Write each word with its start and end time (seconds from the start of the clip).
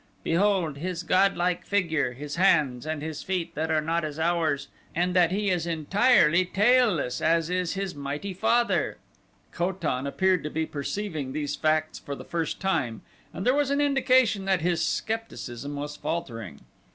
Behold 0.23 0.77
his 0.79 1.03
godlike 1.03 1.63
figure, 1.63 2.13
his 2.13 2.35
hands, 2.37 2.87
and 2.87 3.03
his 3.03 3.21
feet, 3.21 3.53
that 3.53 3.69
are 3.69 3.81
not 3.81 4.03
as 4.03 4.17
ours, 4.17 4.67
and 4.95 5.15
that 5.15 5.29
he 5.31 5.51
is 5.51 5.67
entirely 5.67 6.43
tailless 6.43 7.21
as 7.21 7.51
is 7.51 7.75
his 7.75 7.93
mighty 7.93 8.33
father." 8.33 8.97
Ko 9.51 9.73
tan 9.73 10.07
appeared 10.07 10.41
to 10.43 10.49
be 10.49 10.65
perceiving 10.65 11.33
these 11.33 11.55
facts 11.55 11.99
for 11.99 12.15
the 12.15 12.25
first 12.25 12.59
time 12.59 13.03
and 13.31 13.45
there 13.45 13.53
was 13.53 13.69
an 13.69 13.79
indication 13.79 14.45
that 14.45 14.61
his 14.61 14.83
skepticism 14.83 15.75
was 15.75 15.95
faltering. 15.97 16.61